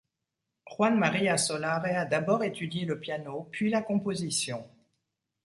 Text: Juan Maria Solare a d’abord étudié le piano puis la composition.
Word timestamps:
Juan 0.65 0.97
Maria 0.97 1.37
Solare 1.37 1.95
a 1.95 2.05
d’abord 2.05 2.43
étudié 2.43 2.85
le 2.85 2.99
piano 2.99 3.47
puis 3.51 3.69
la 3.69 3.83
composition. 3.83 4.67